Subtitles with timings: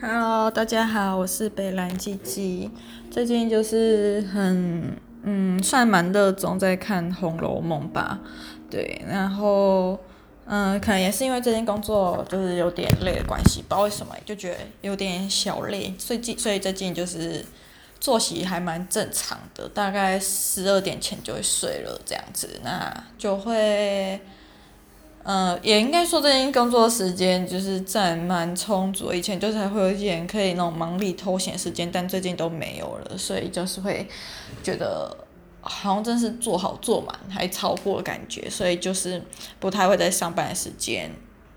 [0.00, 2.70] Hello，大家好，我是北兰鸡鸡。
[3.10, 8.20] 最近就是很嗯，算蛮热衷在看《红楼梦》吧。
[8.70, 9.98] 对，然后
[10.44, 15.92] 嗯，可能也是因为最近工作就是有点累的关系，不知道为什么就觉得有点小累。
[15.98, 17.44] 最近所以最近就是
[17.98, 24.20] 作息还蛮正常的，大概十二点前就会睡了这样子，那就会。
[25.30, 34.08] 嗯，也应该说最近工作时间就是占蛮充足，以前就是还会有一点可以那种忙里偷闲时间，但最近都没有了，所以就是会
[34.62, 35.14] 觉得
[35.60, 39.22] 好像真是做好做满，还超过的感觉，所以就是
[39.60, 41.10] 不太会在上班的时间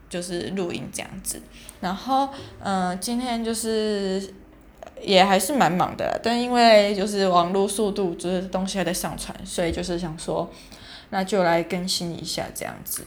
[0.10, 1.42] 就是录音这样子。
[1.80, 2.28] 然后
[2.60, 4.34] 嗯，今天就是
[5.02, 10.52] 也还是蛮忙的，但因为就是网络速度就是东西还在上传，所以就是想说
[11.12, 13.06] 那就来更新一下这样子。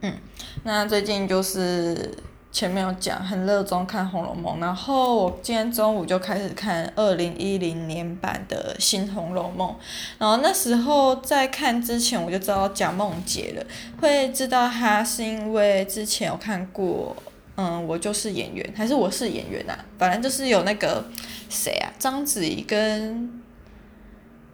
[0.00, 0.14] 嗯，
[0.62, 2.16] 那最近就是
[2.52, 9.70] 前面有讲很热衷看《红楼梦》，然后我今天中午就开始看二零一零年版的新《红楼梦》，
[10.18, 13.64] 然后那时候在看之前我就知道贾梦婕了，
[14.00, 17.16] 会知道她是因为之前有看过，
[17.56, 21.04] 嗯，我就是演员，还是我是演员啊，反正就是有那个
[21.50, 23.42] 谁啊，章子怡跟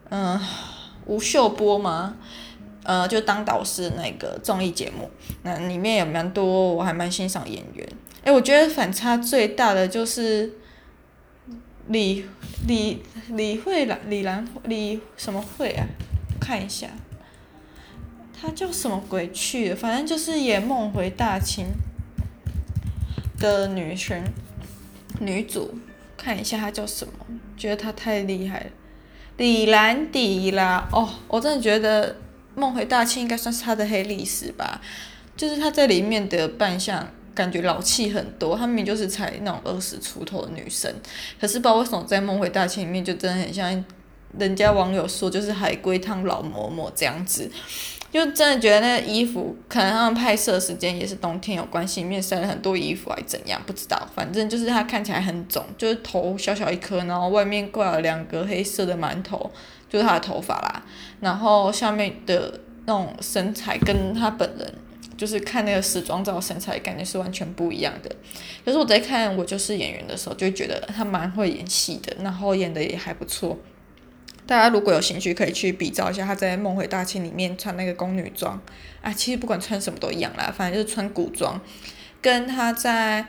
[0.09, 0.41] 嗯
[1.07, 2.17] 吴秀波吗？
[2.85, 5.11] 呃，就当导师那个综艺节目，
[5.43, 7.89] 那里面有蛮多我还蛮欣赏演员。
[8.23, 10.53] 哎，我觉得反差最大的就是
[11.89, 12.27] 李
[12.67, 15.87] 李李慧兰李兰李什么慧啊？
[16.39, 16.89] 看一下，
[18.39, 19.73] 她叫什么鬼去？
[19.73, 21.67] 反正就是演《梦回大清》
[23.41, 24.23] 的女神
[25.21, 25.79] 女主，
[26.19, 27.13] 看一下她叫什么？
[27.57, 28.71] 觉得她太厉害了，
[29.39, 30.87] 李兰迪啦！
[30.93, 32.17] 哦，我真的觉得。
[32.55, 34.81] 梦回大清应该算是他的黑历史吧，
[35.37, 40.93] 就是他在里面的扮相感觉老气很多，他明明就是才那种二十出头的女生，
[41.41, 43.85] 可是不知道为什么在梦回大清里面就真的很像
[44.39, 47.51] 人家网友说就是海龟汤老嬷嬷这样子，
[48.13, 59.51] 就真的觉得那个衣服可能他们拍摄时间也是冬天有关系，里面塞了很多衣服还怎样不知道，反正就是他看起来很肿，就是头小小一颗，然后外面挂了两个黑色的馒头。
[59.95, 60.83] 就是他的头发啦，
[61.21, 64.75] 然后下面的那种身材跟他本人，
[65.17, 68.11] 就是看那个时装照身材感觉是完全不一样的。
[68.65, 73.57] 可是我在看我就是演员的时候，就觉得他蛮会演戏的，然后演的也还不错。
[74.49, 78.61] 大家如果有兴趣，可以去比照一下他在《梦回大清》里面穿那个宫女装
[79.01, 81.61] 啊，其实不管穿什么都一样啦，反正就是穿古装，
[82.21, 83.25] 跟他在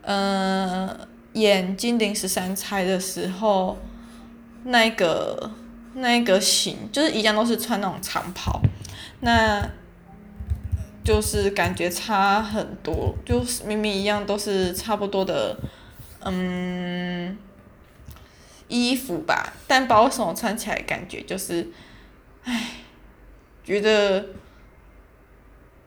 [0.00, 3.76] 呃演金陵十三钗的时候
[4.64, 5.50] 那个。
[6.00, 8.60] 那一个型就是一样，都是穿那种长袍，
[9.20, 9.70] 那
[11.04, 15.56] 就是感觉差很多，就是明明一样都是差不多的，
[16.20, 17.36] 嗯，
[18.68, 21.68] 衣服吧，但把我手穿起来感觉就是，
[22.44, 22.70] 唉，
[23.64, 24.26] 觉得，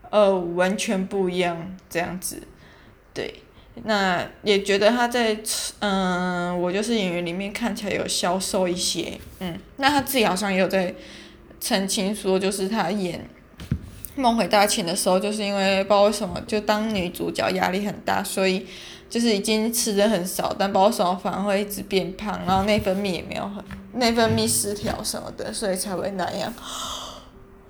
[0.10, 2.42] 呃，完全不一样这样子，
[3.14, 3.43] 对。
[3.86, 5.36] 那也觉得他在
[5.80, 10.94] 嗯，我就是演员里面看起来有消瘦一些，嗯，那他自己好像也有在
[11.60, 13.20] 澄清说，就是他演
[14.22, 18.66] 《梦回大清》的时候，就是因为不知道为什么就当女主角压力很大，所以
[19.10, 23.64] 就是已经吃的很少，但不知道为什么反而会一直变胖，然后内分泌也没有很
[23.94, 26.54] 内分泌失调什么的，所以才会那样。
[26.56, 27.26] 啊，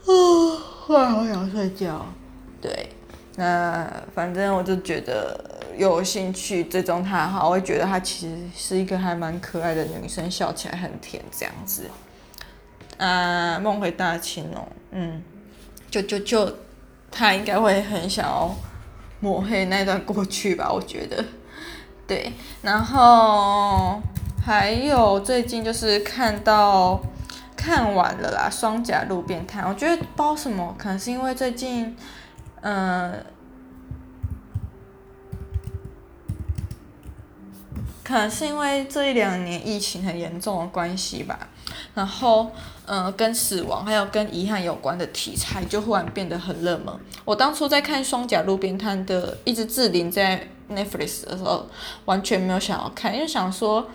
[0.05, 2.05] 我好想睡觉。
[2.61, 2.89] 对，
[3.37, 5.52] 那反正我就觉得。
[5.77, 11.89] 有兴趣追踪她哈，我会觉得她其实是一个还蛮可爱的女生，笑起来很甜这样子。
[12.97, 15.21] 啊，梦回大清哦，嗯，
[15.89, 16.57] 就就就，
[17.11, 18.53] 她应该会很想要
[19.19, 21.23] 抹黑那段过去吧，我觉得。
[22.05, 24.01] 对，然后
[24.45, 27.01] 还有最近就是看到
[27.55, 31.95] 看完了啦，《双甲路边摊》，我觉得包什么，可能是因为最近，
[32.61, 33.25] 嗯、
[38.03, 41.39] 可能是因为这一两年疫情很严重的关系吧，
[41.95, 42.51] 然后，
[42.85, 46.93] 嗯、跟死亡还有跟遗憾有关的题材就忽然变得很热门。
[47.23, 51.65] 我当初在看《双甲路边摊》的，一直志玲在 Netflix 的时候，
[52.03, 53.81] 完全没有想要看，因为想说《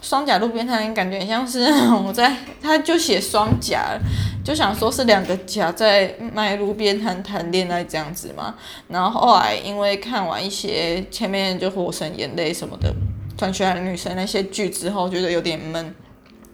[0.00, 1.60] 双甲路边摊》感觉很像是
[2.04, 3.96] 我在，他就写双甲，
[4.44, 8.56] 就想说是两个甲在卖路边摊谈恋爱这样子嘛。
[8.88, 12.92] 然后后来因为看完一些前面就《火神眼泪》什么的。
[13.36, 15.94] 转学来的女生那些剧之后，觉得有点闷，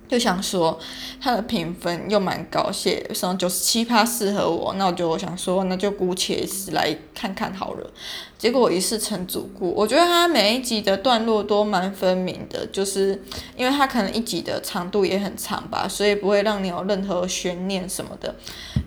[0.08, 0.78] 就想说
[1.20, 7.90] 他的评分又蛮高，写什么九十七趴适合我，那我就想说那就姑且试来看看好了。
[8.38, 13.20] 结果我一试成主顾，我觉得他每一集的段落都蛮分明的，就是
[13.56, 18.36] 因为他可能一集的长度也很长吧，所以不会让你有任何悬念什么的。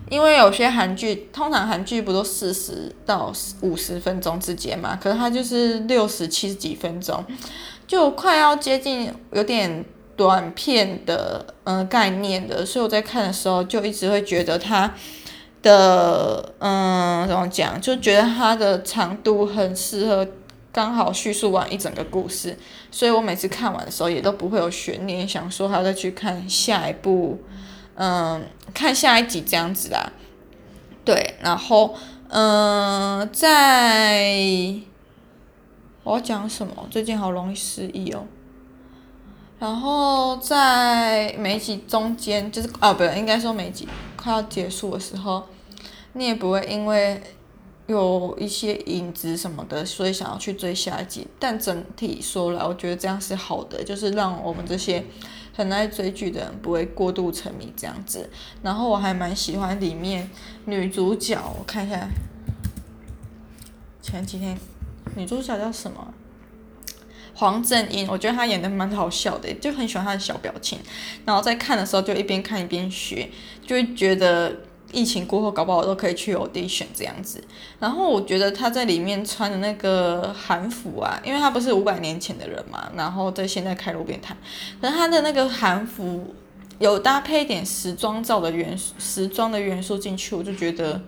[0.08, 3.30] 因为有些韩剧，通常韩剧不都四十到
[3.60, 7.22] 五十分钟之间嘛，可是他就是六十七十几分钟，
[7.92, 9.84] 就快要接近有点。
[10.14, 14.92] 短片的嗯、概念的，所以我在看的时候就一直会觉得它
[15.62, 20.28] 的嗯怎么讲，就觉得它的长度很适合
[20.70, 22.56] 刚好叙述完一整个故事，
[22.90, 27.40] 所以我每次看完的时候也都不会有悬念，想说还要再去看下一部，
[27.94, 30.12] 嗯，看下一集这样子啦。
[31.04, 31.94] 对，然后
[32.28, 34.30] 嗯，在
[36.04, 36.86] 我要讲什么？
[36.90, 38.24] 最近好容易失忆哦。
[39.58, 45.44] 然后在每一集中间，就是啊，不对，应该说每一集快要结束的时候，
[46.14, 47.22] 你也不会因为
[47.86, 51.28] 有一些影子什么的，所以想要去追下一集。
[51.38, 55.04] 但整体说来，我觉得这样是好的，就是让我们这些
[55.54, 58.28] 很爱追剧的人不会过度沉迷这样子。
[58.64, 60.28] 然后我还蛮喜欢里面
[60.64, 62.08] 女主角，我看一下，
[64.02, 64.58] 前几天
[65.16, 66.14] 女主角叫什么？
[67.34, 70.78] 黄正英，我觉得她演的蛮好笑的，就很喜欢她的小表情。
[71.24, 73.28] 然后在看的时候就一边看一边学，
[73.66, 74.54] 就会觉得
[74.92, 77.42] 疫情过后搞不好我都可以去 audition 这样子。
[77.80, 84.36] 然后我觉得她在里面穿的那个韩服啊，因为她不是五百年前的人嘛，然后在现在开路边摊，
[84.80, 86.34] 可是她的那个韩服
[86.78, 91.00] 有搭配一点时装照的元素，时装的元素进去，我就觉得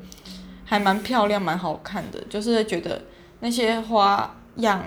[0.65, 2.19] 还蛮漂亮，蛮好看的。
[2.31, 3.03] 就是觉得
[3.44, 4.82] 那些花样。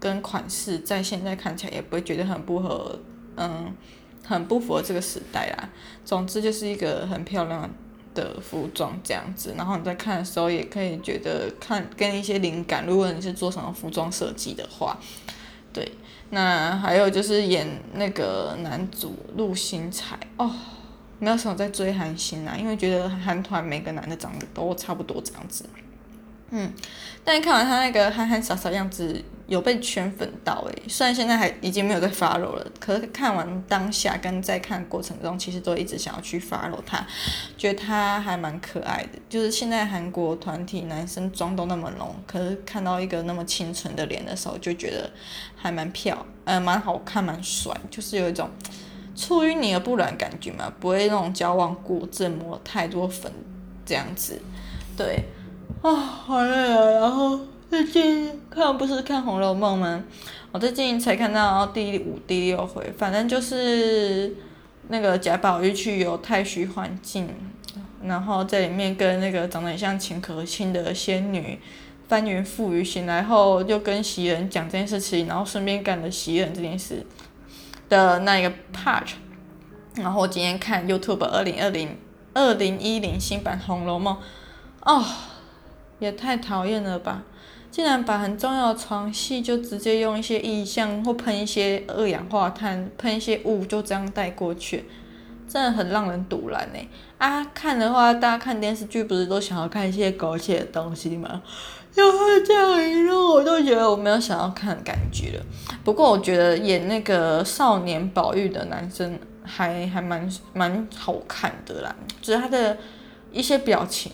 [0.00, 2.96] 跟款式在现在看起来也不会觉得很不合，
[3.34, 3.74] 嗯，
[4.24, 5.68] 很不符合这个时代啦。
[6.04, 7.68] 总之就是一个很漂亮
[8.14, 12.86] 的服装这样子，然后你在看的时候也可以觉得看跟一些灵感。
[12.86, 14.96] 如果你是做什么服装设计的话，
[15.72, 15.90] 对。
[16.30, 20.48] 那还有就是演那个男主陆星材哦，
[21.18, 25.64] 没有什么在追韩星啦，因为觉得韩团每个男的长得都差不多这样子。
[26.50, 26.72] 嗯，
[27.24, 30.82] 但看完他那个憨憨傻傻样子，有被圈粉到诶。
[30.88, 37.06] 虽然现在还已经没有在 follow 了，可是看完当下跟在看过程中，其实都一直想要去 follow 他，
[37.58, 39.18] 觉得他还蛮可爱的。
[39.28, 45.10] 就是现在韩国团体男生妆都那么浓，可是看到一个那么清纯的脸的时候，就觉得
[45.54, 48.48] 还蛮漂，呃，蛮好看，蛮帅，就是有一种
[49.14, 53.30] 出淤泥而不染感觉嘛，不会那种矫枉过正抹太多粉
[53.84, 54.40] 这样子，
[54.96, 55.24] 对。
[55.80, 56.90] 啊，好累啊！
[56.90, 57.38] 然后
[57.70, 60.02] 最近看不是看《红楼梦》吗？
[60.50, 64.34] 我最近才看到第五、第六回，反正就是
[64.88, 67.28] 那个贾宝玉去游太虚幻境，
[68.02, 71.60] 然后在里面跟那个长得很像秦可卿的仙女
[72.08, 77.06] 翻云覆雨，醒来后就跟袭人讲这件事情，然后顺便干了袭人这件事
[77.88, 79.06] 的那一个 part。
[79.94, 81.96] 然后我今天看 YouTube 二零二零
[82.34, 84.16] 二零一零新版《红楼梦》，
[84.82, 85.04] 哦。
[85.98, 87.22] 也太讨厌了吧！
[87.70, 94.86] 竟然把很重要的床戏就直接用一些意象或喷一些二氧化碳、喷一些雾就这样带过去，
[95.46, 96.78] 真的很让人赌烂呢。
[97.18, 101.42] 啊，看的话，大家看电视剧不是都想要看一些狗血的东西吗？
[101.92, 105.44] 就会这样一弄，我都觉得我没有想要看的感觉了。
[105.84, 112.76] 不过我觉得演那个少年宝玉的男生还还蛮蛮好看的啦，就是他的
[113.30, 114.10] 一些表情。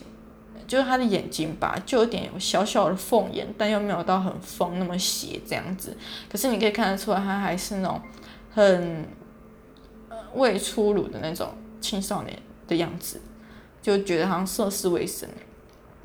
[0.67, 5.97] 就是他的眼睛吧，就有点小小的凤眼，但又没有到很疯那么邪这样子。
[6.31, 8.01] 可是你可以看得出来，他还是那种
[8.53, 9.09] 很
[10.35, 13.21] 未出炉的那种青少年的样子，
[13.83, 15.29] 就觉得好像涉世未深。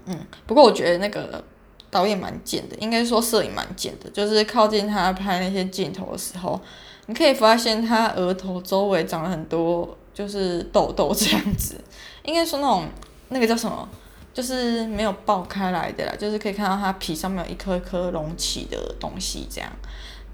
[0.06, 1.44] 嗯，不过我觉得那个
[1.90, 4.10] 导演蛮贱的，应该说摄影蛮贱的。
[4.10, 6.60] 就是靠近他拍那些镜头的时候，
[7.08, 11.76] 你可以发现他额头周围长了很多就是痘痘这样子，
[12.24, 12.88] 应该说那种
[13.30, 13.88] 那个叫什么？
[14.34, 19.70] 就是没有爆开来的啦，就是可以看到它皮上面有一颗颗隆起的东西，这样。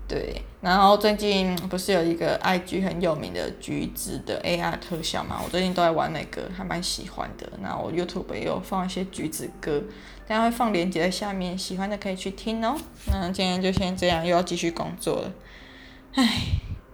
[0.07, 5.41] 对，然后最近 不是有一个 IG 很有名的橘子的 AR 特效嘛？
[5.43, 7.49] 我最近都在玩那个，还蛮喜欢的。
[7.59, 9.81] 那我 YouTube 也有放一些橘子歌，
[10.27, 12.77] 等下会放链接在下面，喜欢的可以去听哦。
[13.07, 15.31] 那今天就先这样，又要继续工作了，
[16.13, 16.64] 唉。